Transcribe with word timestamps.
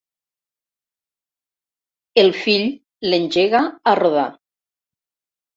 El 2.23 2.31
fill 2.39 2.65
l'engega 3.11 3.63
a 3.93 3.97
rodar. 4.03 4.29